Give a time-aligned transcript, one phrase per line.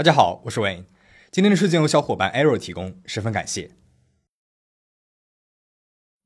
[0.00, 0.86] 大家好，我是 Wayne。
[1.30, 3.76] 今天的事件由小伙伴 Arrow 提供，十分感谢。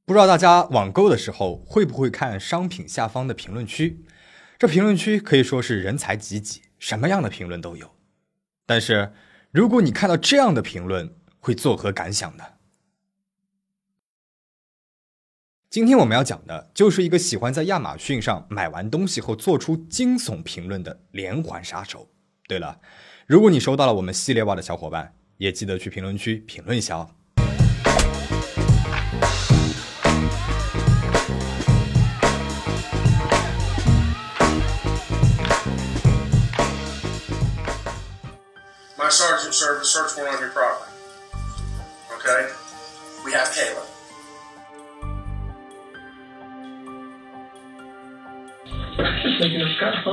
[0.04, 4.04] 不知道大家网购的时候会不会看商品下方的评论区？
[4.60, 7.96] 这评论区可以说是人才济济，什么样的评论都有。
[8.64, 9.12] 但是
[9.50, 12.44] 如果你看到这样的评论，会作何感想呢？
[15.68, 22.13] 今天我们要讲的就是一个喜欢在亚马逊上买完东西后做出惊悚评论的连环杀手。
[22.46, 22.78] 对了。
[23.26, 27.10] 如果你收到了我们系列袜的小伙伴，也记得去评论区评论一下哦。
[38.96, 40.90] My sergeant served a search warrant on your property.
[42.16, 42.48] Okay?
[43.24, 43.86] We have Caleb.
[49.22, 50.04] Just thinking it's kind of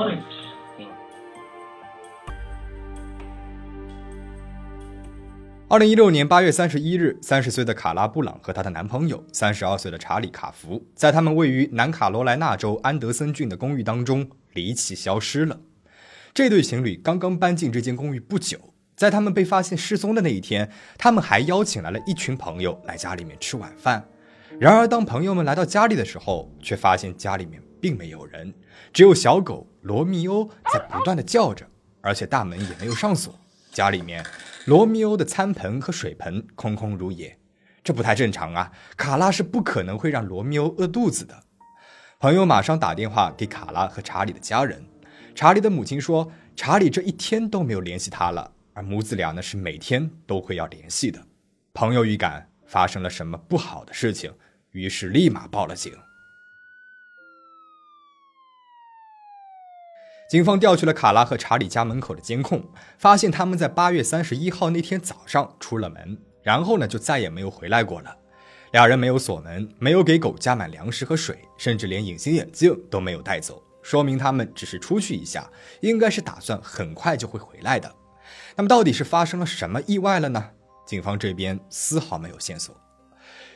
[5.71, 15.57] 二零一六年八月三十一日，三十岁的卡拉布朗和她的男朋友三十二岁的查理卡福，在他们位于南卡罗来纳州安德森郡的公寓当中离奇消失了。
[16.33, 24.05] 这对情侣刚刚搬进这间公寓不久，在他们被发现失踪的那一天，他们还邀请来了一群朋友来家里面吃晚饭。
[24.59, 28.53] 然而，当朋友们来到家里的时候，却发现家里面并没有人，
[28.91, 31.65] 只有小狗罗密欧在不断的叫着，
[32.01, 33.33] 而且大门也没有上锁。
[33.71, 34.21] 家里面，
[34.71, 37.37] 罗密欧的餐盆和水盆空空如也，
[37.83, 38.71] 这不太正常啊！
[38.95, 41.43] 卡拉是不可能会让罗密欧饿肚子的。
[42.21, 44.81] 朋友马上打电话给卡拉和查理的家人。
[45.35, 51.21] 查理的母亲说，查理这一天都没有联系他了，而母子俩呢是每天都会要联系的。
[51.73, 54.33] 朋友预感发生了什么不好的事情，
[54.71, 55.91] 于是立马报了警。
[60.31, 62.63] 警方调取了卡拉和查理家门口的监控，
[62.97, 68.15] 发现他们在八月三十一号那天早上出了门，然后呢就再也没有回来过了。
[68.71, 77.93] 俩人没有锁门，没有给狗加满粮食和水，甚至连隐形眼镜都没有带走，说明他们只是出去一下，应该是打算很快就会回来的。
[78.55, 80.51] 那么到底是发生了什么意外了呢？
[80.87, 82.73] 警方这边丝毫没有线索。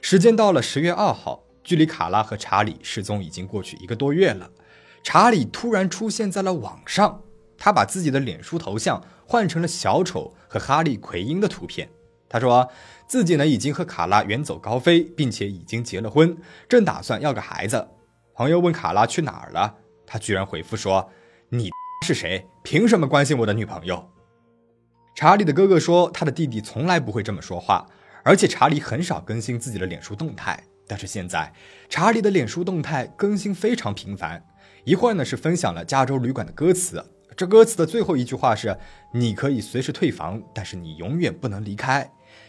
[0.02, 4.50] 时间到了十月二号，距离卡拉和查理失踪已经过去一个多月了。
[5.06, 7.22] 查理突然出现在了网上，
[7.60, 11.88] 他把自己的脸书头像换成了小丑和哈利奎因的图片。
[12.28, 12.68] 他说
[13.08, 16.36] 自己呢已经和卡拉远走高飞，并且已经结了婚，
[16.68, 17.88] 正打算要个孩子。
[18.34, 19.76] 朋友问卡拉去哪儿了，
[20.08, 21.08] 他居然回复说
[21.50, 21.70] ：“你
[22.04, 22.44] 是谁？
[22.64, 24.10] 凭什么关心我的女朋友？”
[25.14, 27.86] 查理的哥哥说，他的弟弟从来不会这么说话，
[28.24, 30.64] 而且查理很少更新自己的脸书动态。
[30.88, 31.54] 但是现在，
[31.90, 34.44] 查理的脸书动态更新非常频繁。
[34.86, 37.04] 一会儿呢是分享了加州旅馆的歌词，
[37.36, 38.78] 这歌词的最后一句话是
[39.12, 42.08] “你可以随时退房，但是你永远不能离开”。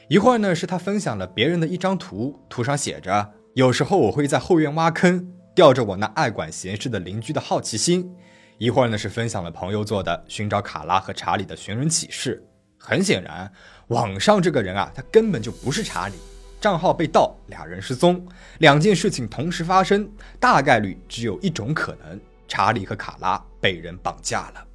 [0.09, 8.15] 一会儿呢是他分享了别人的一张图，图上写着“有时候我会在后院挖坑，吊着我那爱管闲事的邻居的好奇心”。
[8.59, 12.47] 一会儿呢是分享了朋友做的寻找卡拉和查理的寻人启事。
[12.77, 13.51] 很显然，
[13.89, 16.15] 网上这个人啊，他根本就不是查理。
[16.61, 18.27] 账号被盗，俩人失踪，
[18.59, 24.67] 两件事情同时发生，大概率只有一种可能：查理和卡拉被人绑架了。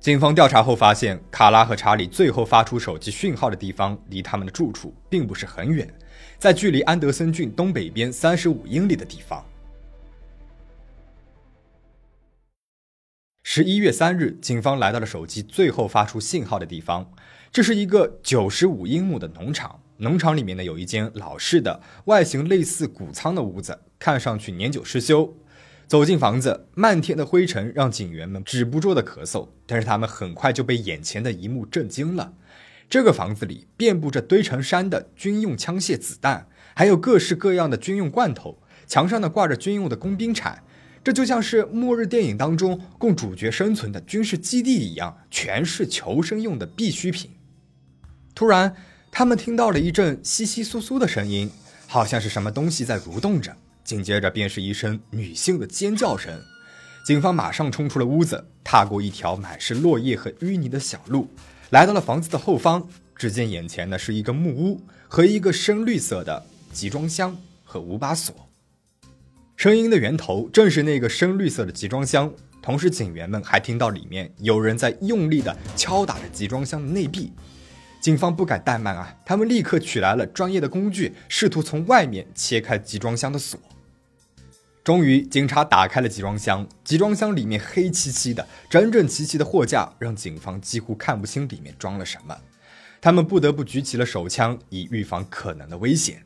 [0.00, 5.88] 警方调查后发现，卡拉和查理最后发出手机讯号的地方离他们的住处并不是很远，
[6.38, 9.44] 在距离安德森郡东北边三十五英里的地方。
[13.42, 17.10] 十一月三日，警方来到了手机最后发出信号的地方，
[17.50, 19.80] 这是一个九十五英亩的农场。
[19.98, 25.36] 农场里面呢有一间老式的、外形类似谷仓的屋子，看上去年久失修。
[25.86, 32.34] 走进房子，漫天的灰尘让警员们止不住的咳嗽，但是他们很快就被眼前的一幕震惊了。
[32.88, 40.62] 这个房子里遍布着堆成山的军用枪械子弹，还有各式各样的军用罐头，墙上呢挂着军用的工兵铲，
[41.04, 47.30] 这就像是末日电影当中供主角生存的军事基地一样，全是求生用的必需品。
[48.34, 48.74] 突然。
[49.10, 51.50] 他们听到了一阵窸窸窣窣的声音，
[51.86, 53.54] 好像是什么东西在蠕动着。
[53.82, 56.42] 紧接着便是一声女性的尖叫声。
[57.06, 61.28] 警方马上冲出了屋子，踏过一条满是落叶和淤泥的小路，
[61.70, 62.88] 来到了房子的后方。
[63.14, 68.34] 只见眼前呢是一个木屋和一个深绿色的集装箱和五把锁。
[69.54, 72.30] 声音的源头正是那个深绿色的集装箱，
[72.60, 77.32] 同时警员们还听到里面有人在用力地敲打着集装箱的内壁。
[78.00, 79.16] 警方不敢怠慢啊！
[79.24, 83.58] 他们立刻取来了专业的工具，试图从外面切开集装箱的锁。
[84.84, 92.36] 终于，警察打开了集装箱，集装箱里面黑漆漆的，整整齐齐的货架让警方几乎看不清里面装了什么。
[93.00, 96.22] 他们不得不举起了手枪，以预防可能的危险，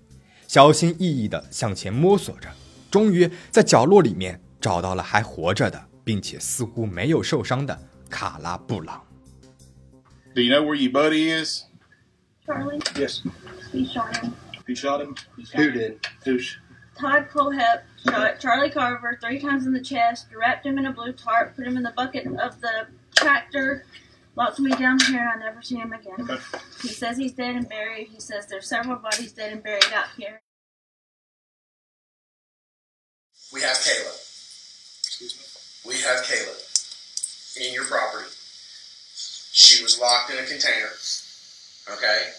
[0.46, 2.50] 小心翼翼地向前摸索着。
[2.90, 7.78] 终于，在角落里面找到了还活着的，并且似乎没有受伤的
[8.10, 9.02] 卡拉布朗。
[10.34, 11.64] Do you know where your buddy is?
[12.46, 13.22] Charlie, Yes.
[13.72, 14.34] he shot him.
[14.66, 15.14] Who shot him?
[15.54, 16.06] Who did?
[16.24, 16.56] Who's?
[16.98, 21.12] Todd Colehep shot Charlie Carver three times in the chest, wrapped him in a blue
[21.12, 22.86] tarp, put him in the bucket of the
[23.16, 23.84] tractor,
[24.36, 26.14] locked me down here, and I never see him again.
[26.28, 26.38] Okay.
[26.82, 28.08] He says he's dead and buried.
[28.08, 30.42] He says there's several bodies dead and buried out here.
[33.52, 34.14] We have Caleb.
[35.02, 35.36] Excuse
[35.84, 35.90] me?
[35.90, 36.56] We have Caleb
[37.66, 38.28] in your property.
[39.62, 40.88] She was locked in a container.
[41.86, 42.32] Okay?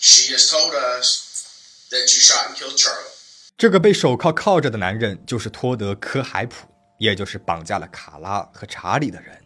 [0.00, 3.10] She has told us that you shot and killed Charlie.
[3.58, 6.66] 这个被手铐铐着的男人就是托德·科海普，
[6.98, 9.38] 也就是绑架了卡拉和查理的人。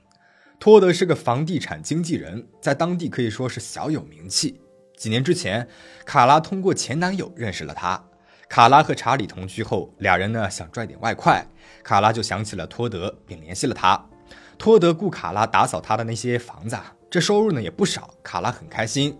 [0.61, 4.61] 托德是个房地产经纪人，在当地可以说是小有名气。
[4.97, 5.69] 几年之前，
[6.07, 8.01] 卡拉通过前男友认识了他。
[8.49, 11.45] 卡拉和查理同居后，俩人呢想赚点外快，
[11.83, 14.09] 卡拉就想起了托德，并联系了他。
[14.59, 16.77] 托德雇卡拉打扫他的那些房子，
[17.09, 19.17] 这收入呢也不少，卡拉很开心。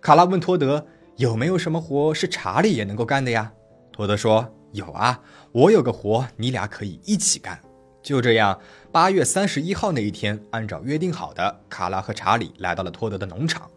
[0.00, 0.86] 卡拉问托德
[1.16, 3.52] 有没有什么活是查理也能够干的呀？
[3.92, 7.60] 托德说：“有啊，我有个活，你俩可以一起干。”
[8.00, 8.60] 就这样，
[8.92, 13.68] 八月三十一号那一天，按照约定好的，卡拉和查理来到了托德的农场。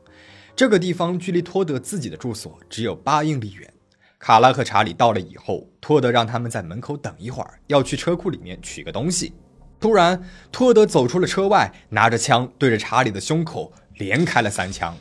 [0.55, 3.73] 这个地方距离托德自己的住所只有八英里远。
[4.19, 9.33] 卡拉和查理到了以后，托德让他们在门口等一会儿，要去车库里面取个东西。
[9.79, 10.21] 突然，
[10.51, 14.93] 托德走出了车外，拿着枪对着查理的胸口连开了三枪。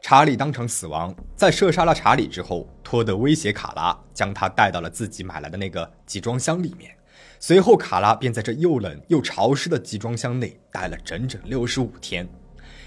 [0.00, 1.14] 查理当场死亡。
[1.36, 6.90] 在射杀了查理之后，托德威胁卡拉，将他带到了自己买来的那个集装箱里面。
[7.38, 12.26] 随后，卡拉便在这又冷又潮湿的集装箱内待了整整六十五天。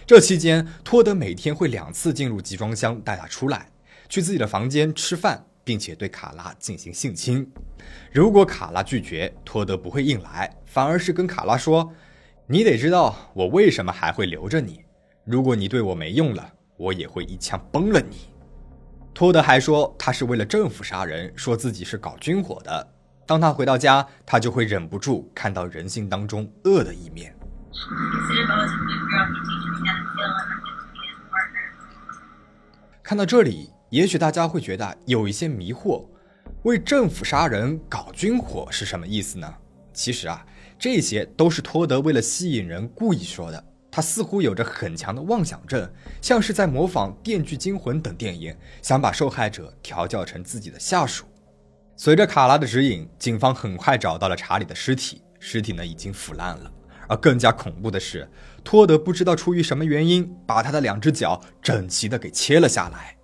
[0.07, 3.69] 这期间，托德每天会两次进入集装箱带他出来，
[4.07, 7.47] 去自己的房间吃饭，并且对卡拉进行性侵。
[8.11, 11.93] 如果卡拉拒绝，托德不会硬来，反而是跟卡拉说
[12.49, 14.83] ：“你得知道我为什么还会留着你。
[15.25, 18.31] 如果你对我没用了，我也会一枪崩了你。”
[19.13, 22.87] 托德还说他是为了政府杀人，说自己是搞军火的。
[23.27, 27.31] 当他回到家，他就会忍不住看到人性当中恶的一面。
[33.03, 36.05] 看到这里，也许大家会觉得有一些迷惑：
[36.63, 39.51] 为政府杀人、搞军火是什么意思呢？
[39.93, 40.45] 其实啊，
[40.77, 43.65] 这些都是托德为了吸引人故意说的。
[43.91, 45.91] 他似乎有着很强的妄想症，
[46.21, 51.25] 像是在模仿《电锯惊魂》等电影，想把受害者调教成自己的下属。
[51.97, 56.71] 随着卡拉的指引，警方很快找到了查理的尸体，尸体呢已经腐烂了。
[57.07, 58.29] 而更加恐怖的是，
[58.63, 63.15] 托德不知道出于什么原因，把他的两只脚整齐的给切了下来。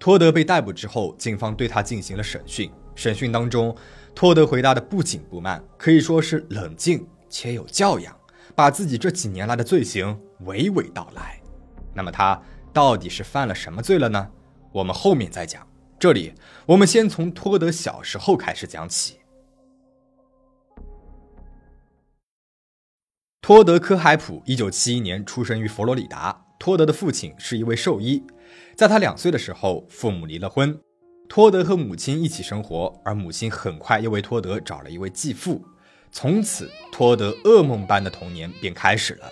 [0.00, 2.72] 托德被逮捕之后，警方对他进行了审讯。
[2.94, 3.76] 审讯当中，
[4.14, 8.16] 托德回答的不紧不慢，可以说是冷静且有教养，
[8.54, 11.38] 把自己这几年来的罪行娓娓道来。
[11.92, 12.40] 那么他
[12.72, 14.30] 到底是犯了什么罪了呢？
[14.72, 15.66] 我们后面再讲。
[15.98, 16.32] 这里
[16.64, 19.18] 我们先从托德小时候开始讲起。
[23.42, 26.46] 托德·科海普一九七一年出生于佛罗里达。
[26.58, 28.22] 托德的父亲是一位兽医，
[28.80, 30.80] 在他两岁的时候，父母离了婚，
[31.28, 35.62] 托德和母亲一起生活，而母亲很快又为托德找了一位继父。
[36.10, 39.30] 从此，托德噩梦般的童年便开始了。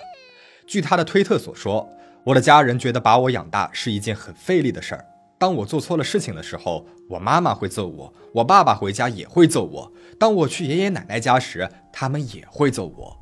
[0.67, 1.89] 据他的推特所说，
[2.25, 5.07] 我的家人觉得把我养大是一件很费力的事儿。
[5.39, 9.93] 当我做错了事情的时候，我妈妈会揍我，我爸爸回家也会揍我。
[10.21, 13.17] 当我去爷爷奶奶家时，他们也会揍我。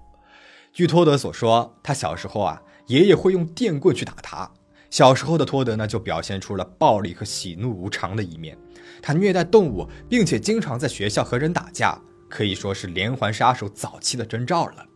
[0.73, 4.51] 据托德所说，他小时候啊，爷爷会用电棍去打他。
[4.91, 8.57] 小时候的托德呢，就表现出了暴力和喜怒无常的一面。
[9.03, 14.87] 他虐待动物，并且经常在学校和人打架，可以说是连环杀手早期的征兆了。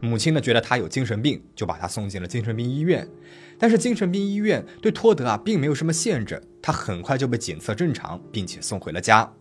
[0.00, 3.08] 母亲呢，觉得他有精神病，就把他送进了精神病医院。
[3.58, 9.32] 但是精神病医院对托德啊，并没有什么限制，他很快就被检测正常，并且送回了家。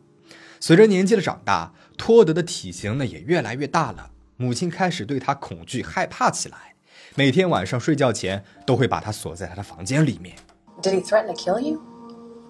[0.59, 4.09] 随着年纪的长大，托德的体型呢也越来越大了。
[4.37, 6.73] 母亲开始对他恐惧害怕起来，
[7.17, 10.35] 每天晚上睡觉前都会把他锁在他的房间里面。
[10.83, 11.81] Did he threaten to kill you?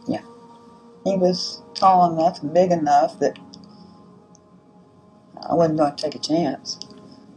[0.05, 0.19] Yeah.
[1.05, 3.35] He was tall enough and big enough that
[5.35, 6.75] I wasn't going to take a chance.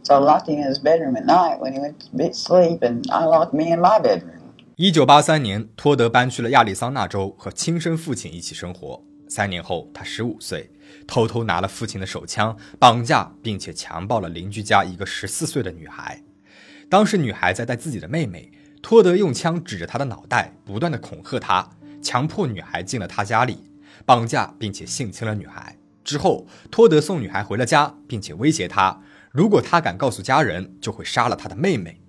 [0.03, 2.79] So I locked him in his bedroom at night when he went to bed sleep,
[2.81, 4.41] and I locked me in my bedroom.
[4.75, 9.01] 一九八三年，托德搬去了亚利桑那州，和亲生父亲一起生活。
[9.29, 10.69] 三年后，他十五岁，
[11.07, 16.21] 偷偷拿了父亲的手枪，绑架并且强暴了邻居家一个十四岁的女孩。
[16.91, 21.69] 当时女孩在带自己的妹妹，托德用枪指着她的脑袋，不断的恐吓她，
[22.01, 23.59] 强迫女孩进了他家里，
[24.05, 25.77] 绑架并且性侵了女孩。
[26.03, 32.01] 之后，托德送女孩回了家，并且威胁她，如果她敢告诉家人，就会杀了她的妹妹。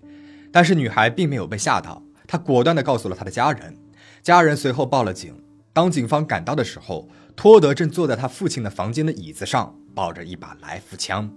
[0.50, 3.78] 但是女孩并没有被吓到，她果断地告诉了她的家人。
[4.20, 5.32] 家人随后报了警。
[5.72, 11.30] 当警方赶到的时候，托德正坐在他父亲的房间的椅子上，抱着一把来福枪。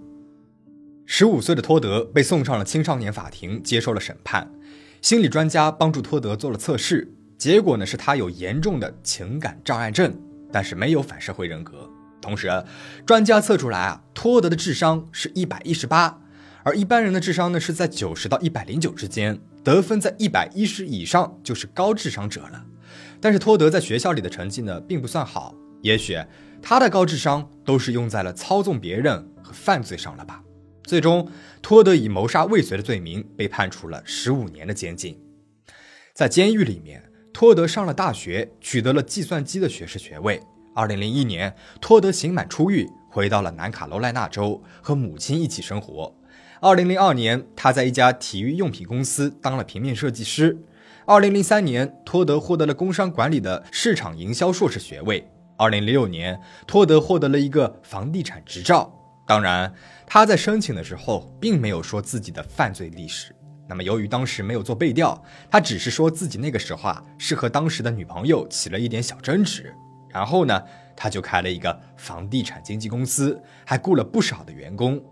[1.08, 4.52] 十五岁的托德被送上了青少年法庭，接受了审判。
[5.02, 7.08] 心理专家帮助托德做了测试，
[7.38, 10.14] 结果呢是他有严重的情感障碍症，
[10.52, 11.88] 但是没有反社会人格。
[12.20, 12.50] 同时，
[13.06, 16.20] 专家测出来啊，托德的智商是一百一十八，
[16.64, 22.66] 而一般人的智商呢是在九十到一百零九之间，得分在一百一十以上就是高智商者了。
[23.22, 25.54] 但是托德在学校里的成绩呢，并不算好。
[25.82, 26.18] 也许
[26.64, 30.42] 他的高智商都是用在了操纵别人和犯罪上了吧。
[30.86, 31.28] 最终，
[31.64, 35.20] 托德以谋杀未遂的罪名被判处了十五年的监禁。
[36.14, 40.42] 在监狱里面，托德上了大学，取得了计算机的学士学位。
[40.76, 46.16] 二零零一年，托德刑满出狱，回到了南卡罗来纳州，和母亲一起生活。
[46.62, 50.58] 二零零二年，他在一家体育用品公司当了平面设计师。
[51.06, 55.28] 二零零三年，托德获得了工商管理的市场营销硕士学位。
[55.58, 58.92] 二零零六年，托德获得了一个房地产执照。
[59.28, 59.74] 当然，
[60.08, 63.36] 他在申请的时候并没有说自己的犯罪历史。
[63.68, 65.20] 那么，由于当时没有做背调，
[65.50, 69.74] 他只是说自己那个时候啊是和当时的女朋友起了一点小争执。
[70.08, 70.64] 然后呢，
[70.96, 75.04] 他就开了一个房地产经纪公司，还雇了不少的员工。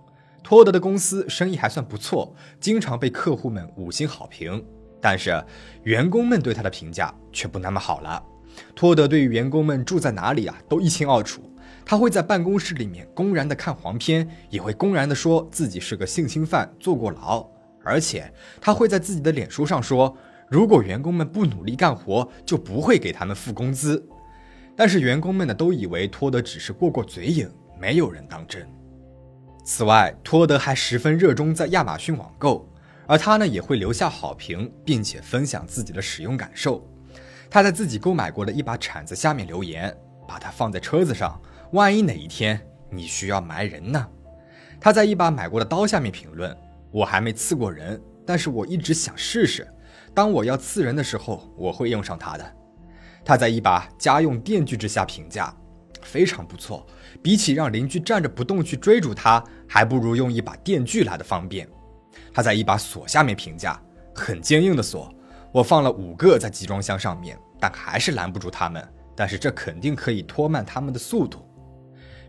[0.43, 4.63] 托德的公司生意还算不错，经常被客户们五星好评。
[5.01, 5.43] 但是，
[5.83, 8.23] 员工们对他的评价却不那么好了。
[8.75, 11.41] 托德对于员工们住在哪里啊都一清二楚。
[11.85, 17.45] 他会在办公室里面公然的看黄片，也会公然的说自己是个性侵犯，坐过牢。
[17.83, 20.15] 而且，他会在自己的脸书上说，
[20.49, 24.07] 如果员工们不努力干活，就不会给他们付工资。
[24.75, 27.47] 但是，员工们呢都以为托德只是过过嘴瘾，
[27.79, 28.65] 没有人当真。
[29.65, 32.69] 此外，托德还十分热衷在亚马逊网购。
[33.05, 36.89] 而他呢，也会留下好评，并且分享自己的使用感受。
[37.49, 39.93] 他在自己购买过的一把铲子下面留言，
[40.25, 41.37] 把它放在车子上，
[41.73, 42.61] 万一哪一天
[42.91, 44.07] 你需要埋人呢？
[44.79, 46.55] 他在一把买过的刀下面评论
[46.93, 49.67] ：“我还没刺过人，但是我一直想试试。
[50.13, 52.55] 当我要刺人的时候，我会用上它的。”
[53.25, 55.51] 他在一把家用电锯之下评价
[56.03, 56.85] ：“非常不错，
[57.23, 61.67] 比起让邻居站着不动去追逐他，还不如用一把电锯来的方便。”
[62.31, 63.81] 他在一把锁下面评价
[64.13, 65.11] ：“很坚硬的锁，
[65.51, 68.87] 我放了五个在集装箱上面，但还是拦不住他们。
[69.15, 71.43] 但是这肯定可以拖慢他们的速度。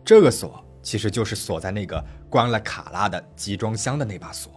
[0.05, 4.53] 这个锁其实就是锁在那个关了卡拉的集装箱的那把锁。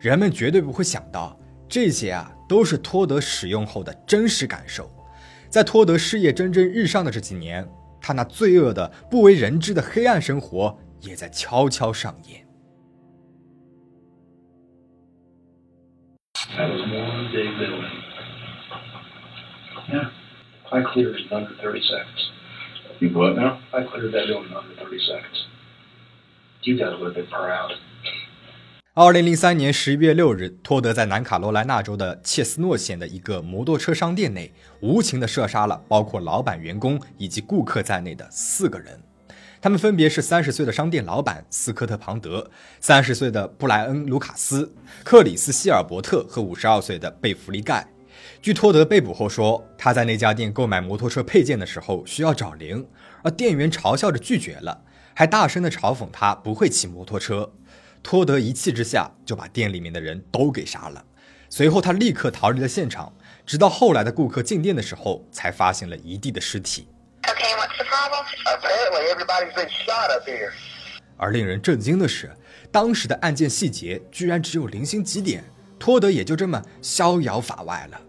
[0.00, 1.38] 人们绝对不会想到，
[1.68, 4.90] 这些啊都是托德使用后的真实感受。
[5.48, 7.68] 在托德事业蒸蒸日上的这几年，
[8.00, 12.46] 他那罪恶的不为人知的黑暗生活也在悄悄上演。”
[16.56, 16.80] That was
[17.32, 18.00] big building.
[19.88, 20.10] Yeah.
[20.72, 22.39] I cleared it in under 30 seconds.
[23.00, 23.58] You what now?
[23.72, 25.46] I cleared that building in under 30 seconds.
[26.62, 27.70] You got a little bit proud.
[28.92, 39.00] 二零零三年十一月六日，托德在南卡罗来纳州的切斯诺县的一个摩托车商店内，无情地射杀了包括老板、员工以及顾客在内的四个人。
[39.62, 44.70] 他们分别是三十岁的商店老板斯科特·庞德、三十岁的布莱恩·卢卡斯、
[45.02, 47.86] 克里斯·希尔伯特和五十二岁的贝弗利·盖。
[48.42, 52.86] 据托德被捕后说，他在那家店购买摩托车配件的时候需要找零，
[53.22, 54.82] 而店员嘲笑着拒绝了，
[55.12, 57.52] 还大声的嘲讽他不会骑摩托车。
[58.02, 61.04] 托德一气之下就把店里面的人都给杀了。
[61.50, 63.12] 随后他立刻逃离了现场，
[63.44, 66.88] 直到后来的顾客进店的时候才发现了一地的尸体。
[67.24, 68.24] Okay, what's the problem?
[68.46, 70.50] Apparently, everybody's been shot up here.
[71.18, 72.34] 而令人震惊的是，
[72.72, 75.44] 当时的案件细节居然只有零星几点，
[75.78, 78.00] 托德也就这么逍遥法外了。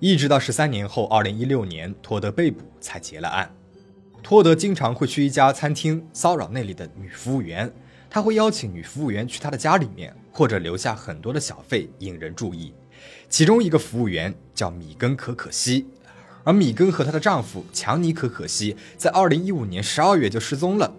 [0.00, 3.52] 一直到十三年后，二零一六年，托德被捕才结了案。
[4.22, 7.72] 托德经常会去一家餐厅骚扰那里的女服务员，
[8.08, 12.72] 他会邀请女服务员去他的家里面，或者留下很多的小费引人注意。
[13.28, 15.88] 其中一个服务员叫米根·可可西。
[16.44, 20.90] 而米根和她的丈夫强尼可可西在二零一五年十二月就失踪了，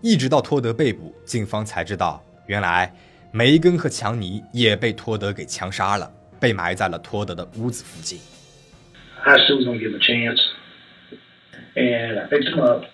[0.00, 2.92] 一直到托德被捕，警方才知道，原来
[3.32, 6.10] 梅根和强尼也被托德给枪杀了，
[6.40, 8.18] 被埋在了托德的屋子附近。
[9.25, 10.39] I still was gonna give him a chance.
[11.75, 12.85] And I picked them up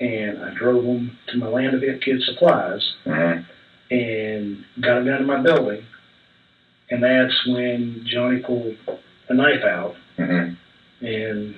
[0.00, 2.82] and I drove them to my Land of It Kid Supplies
[3.90, 5.82] and got them down to my building.
[6.90, 8.76] And that's when Johnny pulled
[9.28, 10.54] a knife out Mm-hmm.
[11.04, 11.54] and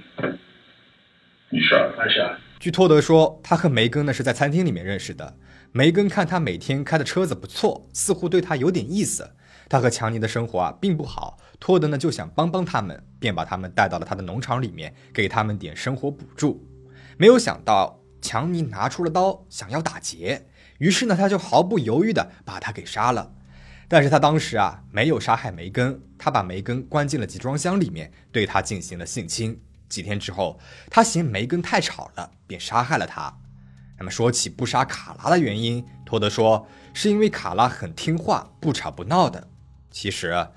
[1.51, 1.95] You shot.
[1.99, 2.39] I shot.
[2.59, 5.37] 据托德说，他和梅根呢是在餐厅里面认识的。
[5.73, 9.31] 梅根看他每天开的车子不错，似乎对他有点意思。
[9.69, 16.68] 他和强尼的生活啊并不好， 托德呢就想帮帮他们，便把他们带到了他的农场里面，给他们点生活补助。
[17.18, 20.48] 没有想到强尼拿出了刀，想要打劫，
[20.80, 23.32] 于是呢他就毫不犹豫的把他给杀了。
[23.88, 29.62] 但是他当时啊没有杀害梅根，他把梅根关进了集装箱里面，对他进行了性侵。
[29.88, 33.38] 几天之后，他嫌梅根太吵了，便杀害了他。
[34.00, 39.48] 那么说起不杀卡拉的原因，托德说是因为卡拉很听话，不吵不闹的。
[39.92, 40.48] 其实，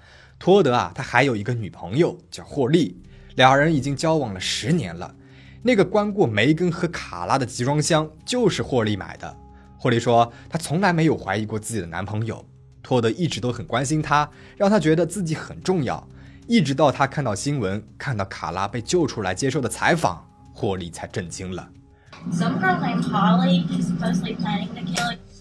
[0.44, 3.00] 托德啊，他还有一个女朋友叫霍利，
[3.36, 5.14] 两人已经交往了十年了。
[5.62, 9.34] 那个关过梅根和卡拉的集装箱就是霍利买的。
[9.78, 12.44] 霍利说，她从来没有怀疑过自己的男朋友。
[12.82, 16.06] 托德一直都很关心她，让她觉得自己很重要。
[16.46, 21.66] 一直到她看到新闻，看到卡拉被救出来接受的采访，霍利才震惊了。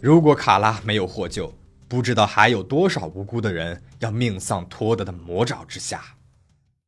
[0.02, 1.54] 如果卡拉没有获救，
[1.94, 6.04] 不知道还有多少无辜的人要命丧托德的魔爪之下。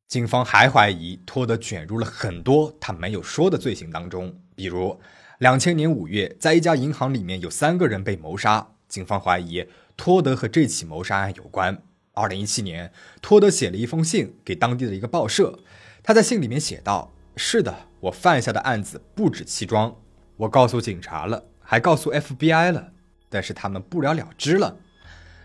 [0.07, 4.99] 警方还怀疑托德卷入了很多他没有说的罪行当中，比如，
[5.37, 11.83] 两千年五月，在一家银行里面有三个人被谋杀，警方怀疑托德和这起谋杀案有关。
[12.13, 15.59] 二零一七年，托德写了一封信给当地的一个报社，
[16.01, 19.95] 他在信里面写道：“是的，我犯下的案子不止七桩，
[20.37, 22.93] 我告诉警察了，还告诉 FBI 了，
[23.29, 24.77] 但是他们不了了之了。”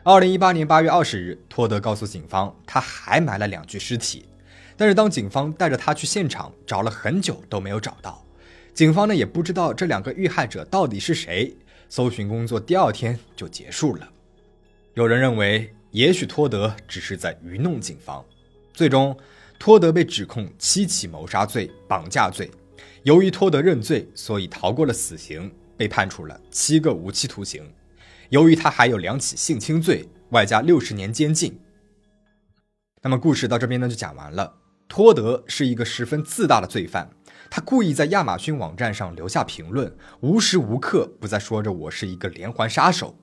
[0.02, 4.24] 二零一八年八月二十日，托德告诉警方，他还埋了两具尸体，
[4.76, 8.24] 但是当警方带着他去现场，找了很久都没有找到。
[8.72, 11.54] 警方呢也不知道这两个遇害者到底是谁，
[11.88, 14.08] 搜寻工作第二天就结束了。
[14.94, 15.72] 有人认为。
[15.92, 18.24] 也许托德只是在愚弄警方。
[18.72, 19.18] 最终，
[19.58, 22.48] 托德被指控七起谋杀罪、绑架罪。
[23.02, 27.68] 由于托德认罪，所以逃过了死刑，被判处了七个无期徒刑。
[28.30, 31.60] 由于他还有两起性侵罪，外加六十年监禁。
[33.02, 34.54] 那么故事到这边呢就讲完了。
[34.88, 37.10] 托德是一个十分自大的罪犯，
[37.50, 43.16] 他故意在亚马逊网站上留下评论，无时无刻不在说着我是一个连环杀手。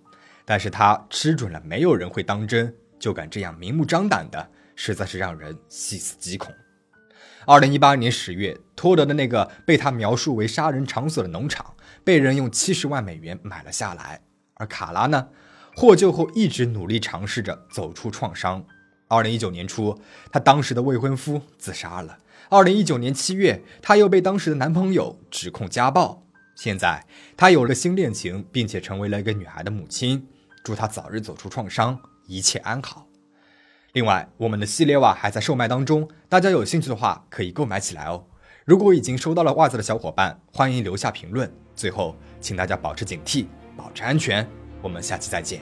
[0.45, 6.53] 但是他吃准了没有人会当真，就敢这样明目张胆的，实在是让人细思极恐。
[7.45, 14.21] 二零一八年十月，托德的那个被他描述为杀人场所的农场，被人用七十万美元买了下来。
[14.57, 15.29] 而卡拉呢，
[15.75, 18.63] 获救后一直努力尝试着走出创伤。
[19.07, 19.97] 二零一九年初，
[20.31, 22.17] 她当时的未婚夫自杀了。
[22.49, 26.23] 二零一九年七月，她又被当时的男朋友指控家暴。
[26.55, 30.27] 现在，她有了新恋情，并且成为了一个女孩的母亲。
[30.63, 33.07] 祝她早日走出创伤，一切安好。
[33.93, 38.25] 另外，我们的系列袜还在售卖当中，大家有兴趣的话可以购买起来哦。
[38.65, 41.49] 如果已经收到了袜子的小伙伴，欢迎留下评论。
[41.75, 43.45] 最后，请大家保持警惕，
[43.77, 44.45] 保持安全
[44.81, 45.61] 我们下期再见。